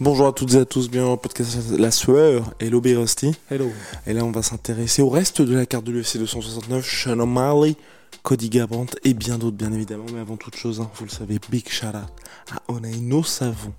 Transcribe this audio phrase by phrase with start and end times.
[0.00, 3.32] Bonjour à toutes et à tous, bienvenue au podcast La Sueur, Hello B Rusty.
[3.48, 3.70] Hello.
[4.08, 7.76] Et là on va s'intéresser au reste de la carte de l'UFC 269, Sean O'Malley,
[8.24, 10.06] Cody Garbrandt et bien d'autres bien évidemment.
[10.12, 12.10] Mais avant toute chose, hein, vous le savez, big shout out
[12.50, 13.72] à Onay No Savon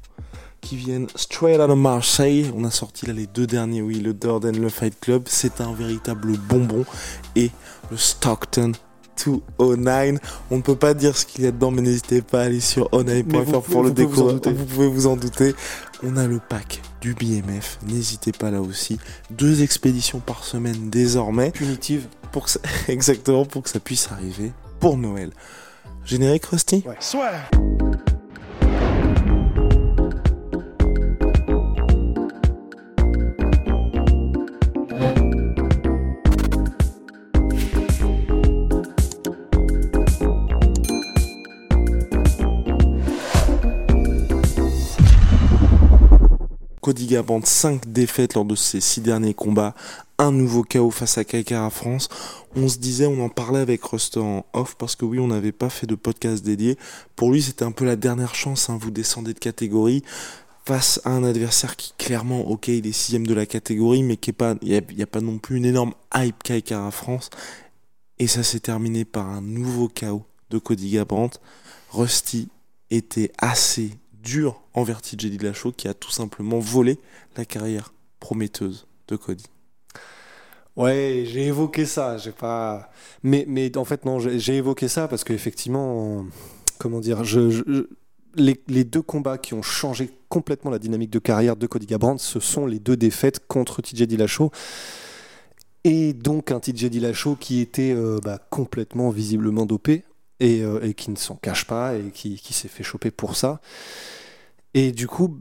[0.61, 2.49] qui viennent straight out of Marseille.
[2.55, 5.23] On a sorti là les deux derniers, oui, le Dorden, le Fight Club.
[5.27, 6.85] C'est un véritable bonbon.
[7.35, 7.51] Et
[7.91, 8.71] le Stockton
[9.23, 10.19] 209.
[10.51, 12.59] On ne peut pas dire ce qu'il y a dedans, mais n'hésitez pas à aller
[12.59, 14.39] sur onai.fr pour le découvrir.
[14.43, 15.55] Vous pouvez vous en douter.
[16.03, 17.79] On a le pack du BMF.
[17.87, 18.99] N'hésitez pas là aussi.
[19.31, 21.51] Deux expéditions par semaine désormais.
[21.51, 22.07] Punitive.
[22.31, 22.59] Pour que ça...
[22.87, 25.31] Exactement, pour que ça puisse arriver pour Noël.
[26.05, 26.83] Générique Rusty?
[26.85, 26.97] Ouais.
[26.99, 27.31] Soit.
[46.85, 49.73] Cody Garbrandt, 5 défaites lors de ses 6 derniers combats,
[50.19, 52.09] un nouveau KO face à Kaikara France.
[52.55, 55.51] On se disait, on en parlait avec Rust en off parce que oui, on n'avait
[55.51, 56.77] pas fait de podcast dédié.
[57.15, 60.03] Pour lui, c'était un peu la dernière chance, hein, vous descendez de catégorie
[60.63, 64.31] face à un adversaire qui clairement, ok, il est sixième de la catégorie, mais qui
[64.61, 67.31] il n'y a, pas non plus une énorme hype Kaikara France.
[68.19, 71.39] Et ça s'est terminé par un nouveau KO de Cody Garbrandt.
[71.89, 72.47] Rusty
[72.91, 73.89] était assez
[74.25, 76.99] dur envers TJ Dillashaw qui a tout simplement volé
[77.37, 79.45] la carrière prometteuse de Cody.
[80.75, 82.17] Ouais, j'ai évoqué ça.
[82.17, 82.89] J'ai pas.
[83.23, 86.25] Mais, en fait, non, j'ai évoqué ça parce qu'effectivement,
[86.79, 87.21] comment dire,
[88.35, 92.41] les, deux combats qui ont changé complètement la dynamique de carrière de Cody Garbrandt, ce
[92.41, 94.51] sont les deux défaites contre TJ Dillashaw.
[95.85, 100.03] Et donc un TJ Dillashaw qui était euh, bah, complètement visiblement dopé
[100.39, 103.61] et, euh, et qui ne s'en cache pas et qui, s'est fait choper pour ça.
[104.73, 105.39] Et du coup,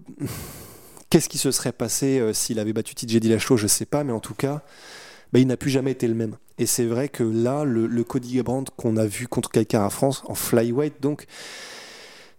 [1.11, 4.13] qu'est-ce qui se serait passé euh, s'il avait battu TJ Dillashaw Je sais pas, mais
[4.13, 4.63] en tout cas,
[5.33, 6.37] bah, il n'a plus jamais été le même.
[6.59, 10.23] Et c'est vrai que là, le, le Cody Garbrandt qu'on a vu contre Kaikara France
[10.27, 11.27] en flyweight, donc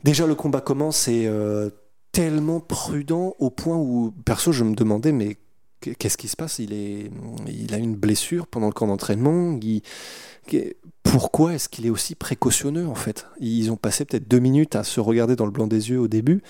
[0.04, 1.70] déjà le combat commence et euh,
[2.14, 5.36] tellement prudent au point où perso je me demandais mais
[5.94, 6.60] qu'est-ce qui se passe?
[6.60, 9.60] Il a une blessure pendant le camp d'entraînement.
[11.04, 13.28] Pourquoi est-ce qu'il est aussi précautionneux en fait?
[13.40, 16.08] Ils ont passé peut-être deux minutes à se regarder dans le blanc des yeux au
[16.08, 16.42] début.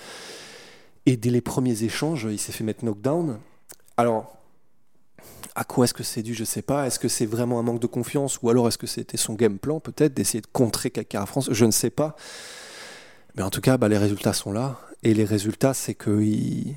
[1.06, 3.38] Et dès les premiers échanges, il s'est fait mettre knockdown.
[3.96, 4.36] Alors,
[5.54, 6.86] à quoi est-ce que c'est dû Je sais pas.
[6.86, 9.58] Est-ce que c'est vraiment un manque de confiance ou alors est-ce que c'était son game
[9.58, 11.48] plan peut-être d'essayer de contrer Kakara France?
[11.52, 12.16] Je ne sais pas.
[13.36, 14.80] Mais en tout cas, bah, les résultats sont là.
[15.02, 16.74] Et les résultats, c'est que il...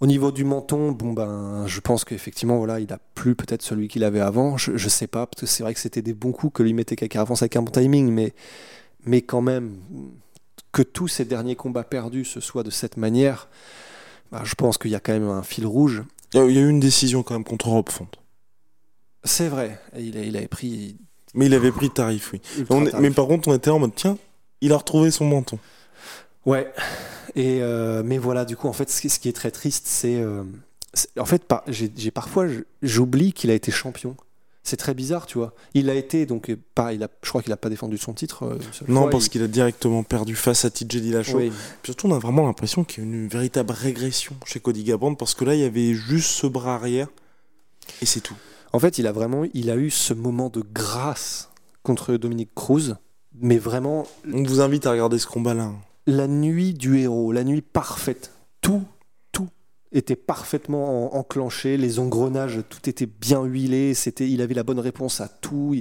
[0.00, 3.88] Au niveau du menton, bon ben, je pense qu'effectivement, voilà, il a plus peut-être celui
[3.88, 4.56] qu'il avait avant.
[4.56, 6.74] Je, je sais pas, parce que c'est vrai que c'était des bons coups que lui
[6.74, 8.34] mettait Kakara France avec un bon timing, mais,
[9.04, 9.76] mais quand même,
[10.72, 13.48] que tous ces derniers combats perdus se soient de cette manière,
[14.32, 16.02] bah, je pense qu'il y a quand même un fil rouge.
[16.34, 18.08] Il y a eu une décision quand même contre Rob Font.
[19.22, 20.96] C'est vrai, il, il avait pris.
[21.32, 22.40] Mais il avait pris tarif, oui.
[22.68, 23.02] On est, tarif.
[23.02, 24.18] Mais par contre, on était en mode, tiens,
[24.60, 25.58] il a retrouvé son menton.
[26.44, 26.72] Ouais.
[27.36, 30.16] Et euh, mais voilà, du coup, en fait, ce qui, est très triste, c'est.
[30.16, 30.44] Euh,
[31.18, 32.46] en fait, par, j'ai parfois,
[32.82, 34.16] j'oublie qu'il a été champion.
[34.62, 35.52] C'est très bizarre, tu vois.
[35.74, 38.44] Il a été, donc, pas, il a, je crois qu'il n'a pas défendu son titre.
[38.44, 38.58] Euh,
[38.88, 39.30] non, fois, parce il...
[39.30, 41.36] qu'il a directement perdu face à TJ Dillashaw.
[41.36, 41.52] Oui.
[41.82, 45.18] Puis surtout, on a vraiment l'impression qu'il y a une véritable régression chez Cody Garbrandt,
[45.18, 47.08] parce que là, il y avait juste ce bras arrière,
[48.00, 48.36] et c'est tout.
[48.72, 51.50] En fait, il a vraiment, il a eu ce moment de grâce
[51.82, 52.94] contre Dominique Cruz,
[53.38, 54.06] mais vraiment.
[54.32, 55.72] On vous invite à regarder ce combat-là.
[56.06, 58.32] La nuit du héros, la nuit parfaite.
[58.60, 58.82] Tout,
[59.32, 59.48] tout
[59.92, 61.76] était parfaitement en, enclenché.
[61.76, 63.94] Les engrenages, tout était bien huilé.
[63.94, 65.74] C'était, il avait la bonne réponse à tout.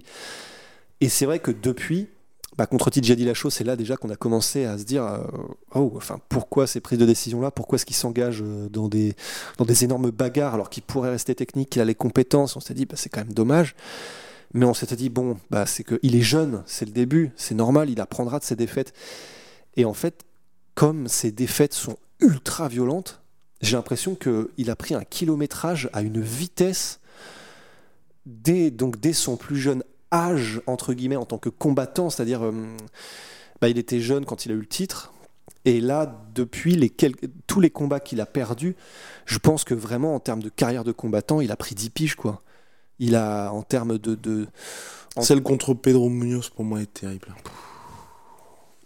[1.01, 2.07] Et c'est vrai que depuis,
[2.57, 5.19] bah, contre TJ Dillashaw, c'est là déjà qu'on a commencé à se dire euh,
[5.75, 7.51] oh, enfin, pourquoi ces prises de décision-là?
[7.51, 9.15] Pourquoi est-ce qu'il s'engage dans des,
[9.57, 12.55] dans des énormes bagarres alors qu'il pourrait rester technique, qu'il a les compétences?
[12.55, 13.75] On s'est dit bah, c'est quand même dommage.
[14.53, 17.89] Mais on s'était dit, bon, bah, c'est qu'il est jeune, c'est le début, c'est normal,
[17.89, 18.93] il apprendra de ses défaites.
[19.77, 20.25] Et en fait,
[20.75, 23.21] comme ces défaites sont ultra violentes,
[23.61, 26.99] j'ai l'impression qu'il a pris un kilométrage à une vitesse
[28.25, 32.51] dès, donc dès son plus jeune âge, entre guillemets, en tant que combattant, c'est-à-dire, euh,
[33.61, 35.13] bah, il était jeune quand il a eu le titre.
[35.65, 36.91] Et là, depuis
[37.47, 38.75] tous les combats qu'il a perdus,
[39.25, 42.15] je pense que vraiment, en termes de carrière de combattant, il a pris 10 piges,
[42.15, 42.41] quoi.
[42.99, 44.47] Il a, en termes de.
[45.21, 47.33] Celle contre Pedro Munoz pour moi est terrible.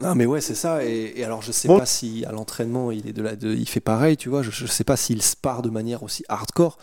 [0.02, 0.84] Non, mais ouais, c'est ça.
[0.86, 1.80] Et, et alors, je sais Bon.
[1.80, 4.44] pas si à l'entraînement, il, est de la, de- il fait pareil, tu vois.
[4.44, 6.78] Je, je sais pas s'il spare de manière aussi hardcore.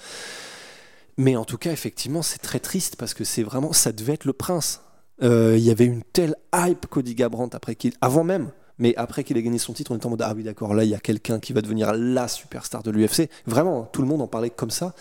[1.17, 3.73] Mais en tout cas, effectivement, c'est très triste parce que c'est vraiment.
[3.73, 4.81] Ça devait être le prince.
[5.23, 9.23] Euh, Il y avait une telle hype Cody Garbrandt après qu'il, avant même, mais après
[9.23, 10.95] qu'il ait gagné son titre, on était en mode ah oui d'accord, là il y
[10.97, 13.31] a quelqu'un qui va devenir la superstar de l'UFC.
[13.47, 14.93] Vraiment, tout le monde en parlait comme ça.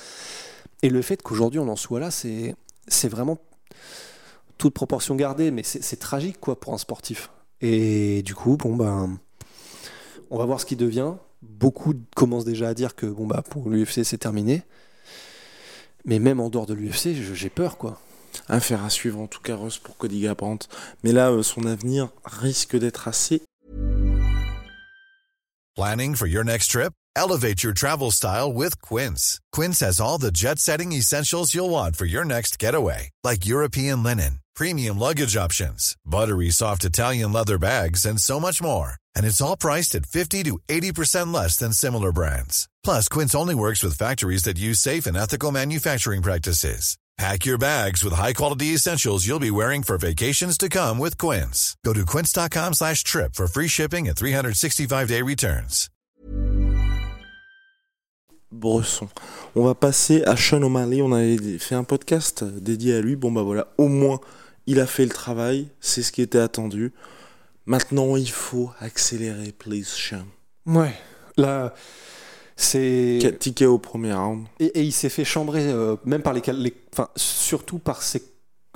[0.84, 2.54] Et le fait qu'aujourd'hui on en soit là, c'est
[2.88, 3.40] c'est vraiment
[4.60, 7.32] toute proportion gardée, mais c'est c'est tragique quoi pour un sportif.
[7.64, 9.18] Et du coup, bon ben,
[10.30, 11.14] on va voir ce qui devient.
[11.42, 14.64] Beaucoup commencent déjà à dire que bon bah pour l'UFC c'est terminé.
[16.04, 18.02] Mais même en dehors de l'UFC, j'ai peur quoi.
[18.50, 20.68] Affaire à suivre en tout cas Russ pour Cody Garbrandt.
[21.04, 23.42] Mais là, euh, son avenir risque d'être assez
[25.76, 26.94] Planning for your next trip?
[27.16, 29.40] Elevate your travel style with Quince.
[29.52, 34.04] Quince has all the jet setting essentials you'll want for your next getaway, like European
[34.04, 38.94] linen, premium luggage options, buttery soft Italian leather bags, and so much more.
[39.16, 42.70] And it's all priced at 50 to 80% less than similar brands.
[42.84, 46.98] Plus, Quince only works with factories that use safe and ethical manufacturing practices.
[47.18, 51.78] Pack your bags with high-quality essentials you'll be wearing for vacations to come with Quince.
[51.86, 55.92] Go to quince.com slash trip for free shipping and 365-day returns.
[58.52, 59.10] Bresson.
[59.56, 61.02] On va passer à Sean O'Malley.
[61.02, 63.16] On avait fait un podcast dédié à lui.
[63.16, 64.20] Bon, bah voilà, au moins,
[64.68, 65.68] il a fait le travail.
[65.80, 66.94] C'est ce qui était attendu.
[67.66, 70.26] Maintenant, il faut accélérer, please, Sean.
[70.66, 70.94] Ouais.
[71.38, 71.74] Là,
[72.56, 73.38] c'est.
[73.40, 74.46] Ticket au premier round.
[74.60, 76.42] Et, et il s'est fait chambrer, euh, même par les,
[76.92, 78.22] Enfin, surtout par ses,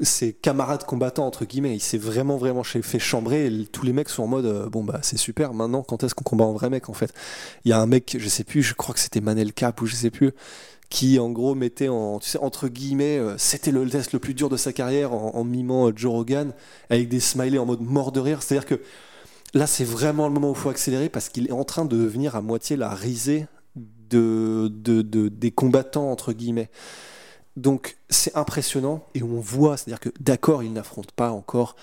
[0.01, 1.75] ses camarades combattants, entre guillemets.
[1.75, 3.47] Il s'est vraiment, vraiment fait chambrer.
[3.47, 5.53] Et tous les mecs sont en mode euh, bon, bah, c'est super.
[5.53, 7.13] Maintenant, quand est-ce qu'on combat en vrai mec, en fait?
[7.65, 9.85] Il y a un mec, je sais plus, je crois que c'était Manel Cap ou
[9.85, 10.31] je sais plus,
[10.89, 14.33] qui en gros mettait en, tu sais, entre guillemets, euh, c'était le test le plus
[14.33, 16.53] dur de sa carrière en, mimant euh, Joe Rogan
[16.89, 18.41] avec des smileys en mode mort de rire.
[18.41, 18.81] C'est-à-dire que
[19.53, 21.97] là, c'est vraiment le moment où il faut accélérer parce qu'il est en train de
[21.97, 26.69] devenir à moitié la risée de, de, de- des combattants, entre guillemets.
[27.57, 31.75] Donc, c'est impressionnant et on voit, c'est-à-dire que d'accord, il n'affronte pas encore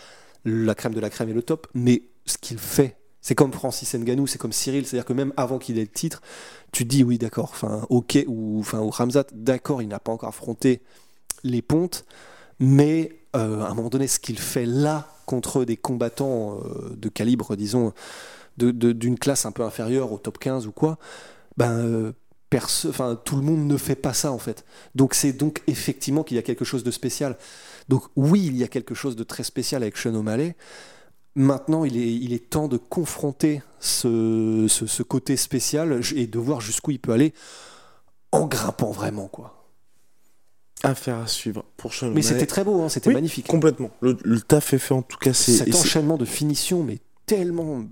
[0.45, 3.95] la crème de la crème et le top, mais ce qu'il fait, c'est comme Francis
[3.95, 6.23] Ngannou, c'est comme Cyril, c'est-à-dire que même avant qu'il ait le titre,
[6.75, 10.29] tu te dis oui, d'accord, enfin, ok, ou, enfin, Ramzat, d'accord, il n'a pas encore
[10.29, 10.83] affronté
[11.45, 12.05] les pontes,
[12.61, 17.09] mais euh, à un moment donné, ce qu'il fait là contre des combattants euh, de
[17.09, 17.93] calibre, disons,
[18.59, 20.99] de- de- d'une classe un peu inférieure au top 15 ou quoi,
[21.57, 22.13] ben, euh,
[22.89, 24.65] enfin, tout le monde ne fait pas ça en fait.
[24.95, 27.37] Donc c'est donc effectivement qu'il y a quelque chose de spécial.
[27.89, 30.57] Donc oui, il y a quelque chose de très spécial avec Sean O'Malley.
[31.37, 36.39] Maintenant, il est, il est temps de confronter ce, ce, ce côté spécial et de
[36.39, 37.33] voir jusqu'où il peut aller
[38.31, 39.67] en grimpant vraiment quoi.
[40.85, 43.47] Affaire à suivre pour Sean Mais c'était très beau, hein, c'était Oui, magnifique.
[43.49, 43.91] Complètement.
[44.01, 45.33] Le, le taf est fait en tout cas.
[45.33, 47.85] c'est- Cet enchaînement de finition, mais tellement,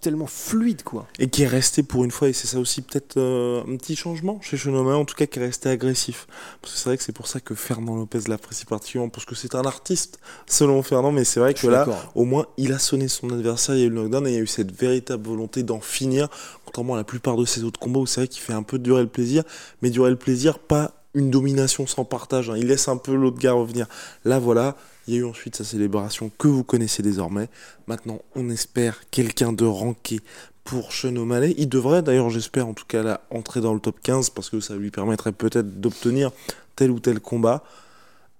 [0.00, 1.06] tellement fluide quoi.
[1.18, 3.94] et qui est resté pour une fois, et c'est ça aussi peut-être euh, un petit
[3.94, 6.26] changement chez Shonomae, en tout cas qui est resté agressif.
[6.60, 9.34] Parce que c'est vrai que c'est pour ça que Fernand Lopez l'apprécie particulièrement, parce que
[9.34, 13.08] c'est un artiste, selon Fernand, mais c'est vrai que là, au moins, il a sonné
[13.08, 15.26] son adversaire, il y a eu le knockdown, et il y a eu cette véritable
[15.26, 16.28] volonté d'en finir,
[16.64, 18.78] contrairement à la plupart de ses autres combats, où c'est vrai qu'il fait un peu
[18.78, 19.44] durer le plaisir,
[19.82, 22.54] mais durer le plaisir, pas une domination sans partage, hein.
[22.56, 23.86] il laisse un peu l'autre gars revenir.
[24.24, 24.76] Là, voilà,
[25.10, 27.48] il y a eu ensuite sa célébration que vous connaissez désormais.
[27.88, 30.20] Maintenant, on espère quelqu'un de ranké
[30.62, 31.14] pour Sean.
[31.42, 34.60] Il devrait d'ailleurs, j'espère en tout cas, là, entrer dans le top 15 parce que
[34.60, 36.30] ça lui permettrait peut-être d'obtenir
[36.76, 37.64] tel ou tel combat.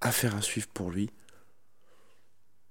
[0.01, 1.11] Affaire à suivre pour lui.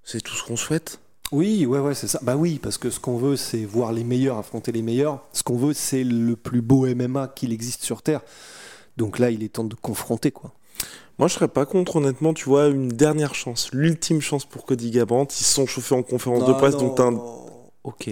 [0.03, 1.01] C'est tout ce qu'on souhaite?
[1.33, 2.19] Oui, ouais, ouais, c'est ça.
[2.23, 5.27] Bah oui, parce que ce qu'on veut, c'est voir les meilleurs affronter les meilleurs.
[5.33, 8.21] Ce qu'on veut, c'est le plus beau MMA qu'il existe sur Terre.
[8.95, 10.53] Donc là, il est temps de confronter, quoi.
[11.19, 14.89] Moi, je serais pas contre, honnêtement, tu vois, une dernière chance, l'ultime chance pour Cody
[14.89, 15.35] Garbrandt.
[15.37, 17.21] Ils se sont chauffés en conférence de presse, donc t'as un...
[17.83, 18.09] Ok.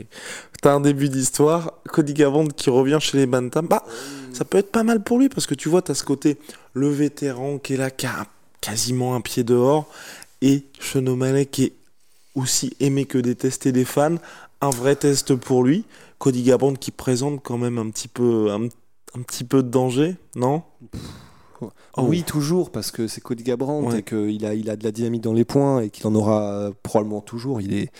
[0.61, 1.71] T'as un début d'histoire.
[1.87, 3.65] Cody Garbrandt qui revient chez les Bantam.
[3.67, 3.85] Bah,
[4.33, 6.37] ça peut être pas mal pour lui parce que tu vois, t'as ce côté,
[6.73, 8.25] le vétéran qui est là, qui a
[8.59, 9.87] quasiment un pied dehors,
[10.41, 11.73] et Sean O'Malley qui est
[12.35, 14.17] aussi aimé que détesté des fans.
[14.59, 15.85] Un vrai test pour lui.
[16.19, 20.15] Cody Garbrandt qui présente quand même un petit peu, un, un petit peu de danger,
[20.35, 20.63] non?
[21.61, 21.71] Oh.
[22.03, 23.99] Oui, toujours, parce que c'est Cody Garbrandt Ouais.
[23.99, 26.43] et qu'il a, il a de la dynamite dans les points et qu'il en aura
[26.51, 27.61] euh, probablement toujours.
[27.61, 27.91] Il est,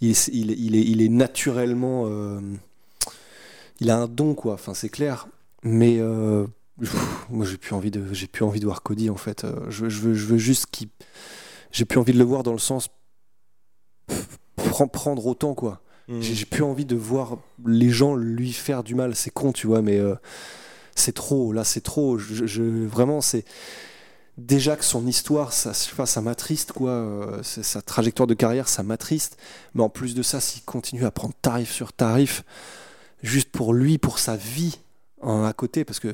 [0.00, 2.04] il est, il est, il est, il est naturellement.
[2.06, 2.40] euh,
[3.80, 4.54] il a un don, quoi.
[4.54, 5.28] Enfin, c'est clair.
[5.62, 6.46] Mais euh,
[6.80, 9.46] pff, moi, j'ai plus envie de, j'ai plus envie de voir Cody, en fait.
[9.68, 10.88] Je, veux- je veux, je veux juste qu'il.
[11.72, 12.88] J'ai plus envie de le voir dans le sens.
[14.06, 14.38] pff,
[14.92, 15.80] prendre autant, quoi.
[16.08, 16.20] Mmh.
[16.20, 17.36] J'ai plus envie de voir
[17.66, 19.14] les gens lui faire du mal.
[19.16, 20.14] C'est con, tu vois, mais euh,
[20.96, 21.52] c'est trop.
[21.52, 22.18] Là, c'est trop.
[22.18, 23.44] Je, vraiment, c'est
[24.38, 26.90] déjà que son histoire, ça, ça m'attriste, quoi.
[26.90, 29.36] Euh, sa trajectoire de carrière, ça m'attriste.
[29.74, 32.44] Mais en plus de ça, s'il continue à prendre tarif sur tarif,
[33.22, 34.78] juste pour lui, pour sa vie,
[35.22, 36.08] à côté parce que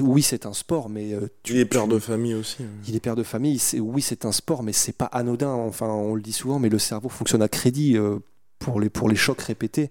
[0.00, 3.00] oui c'est un sport mais euh, tu, il est père de famille aussi il est
[3.00, 6.32] père de famille oui c'est un sport mais c'est pas anodin enfin on le dit
[6.32, 8.18] souvent mais le cerveau fonctionne à crédit euh,
[8.58, 9.90] pour les pour les chocs répétés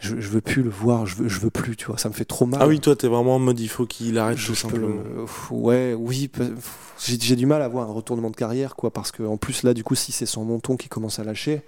[0.00, 2.14] je, je veux plus le voir je veux je veux plus tu vois ça me
[2.14, 4.54] fait trop mal ah oui toi t'es vraiment en mode il faut qu'il arrête tout
[4.54, 5.02] simplement
[5.50, 6.30] ouais oui
[7.00, 9.74] j'ai du mal à avoir un retournement de carrière quoi parce que en plus là
[9.74, 11.62] du coup si c'est son menton qui commence à lâcher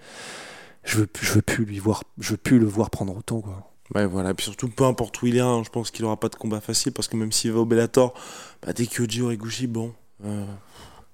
[0.85, 3.73] je veux je veux plus lui voir je veux plus le voir prendre autant quoi
[3.95, 4.35] Ouais, voilà.
[4.35, 6.61] Puis surtout, peu importe où il est, hein, je pense qu'il aura pas de combat
[6.61, 8.15] facile parce que même s'il va au Bellator,
[8.63, 9.93] bah, dès Kyoji Origuchi, bon.
[10.25, 10.45] Euh...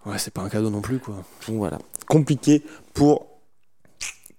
[0.06, 1.16] Ouais, c'est pas un cadeau non plus, quoi.
[1.46, 1.78] Donc voilà.
[2.08, 2.62] Compliqué
[2.94, 3.26] pour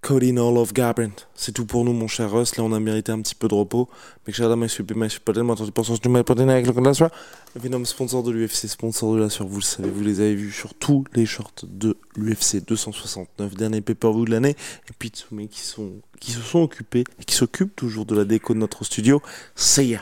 [0.03, 1.29] Cody Love Garbrandt.
[1.33, 2.57] C'est tout pour nous, mon cher Russ.
[2.57, 3.87] Là, on a mérité un petit peu de repos.
[4.27, 7.09] Mais cher dame, je suis pas tellement entendu pour du mal avec le Condenswa.
[7.55, 10.51] Venom, sponsor de l'UFC, sponsor de la sur vous le savez, vous les avez vus
[10.51, 14.57] sur tous les shorts de l'UFC 269, dernier pay-per-view de l'année.
[14.89, 18.25] Et puis, tous qui sont, qui se sont occupés et qui s'occupent toujours de la
[18.25, 19.21] déco de notre studio.
[19.55, 20.01] C'est ya.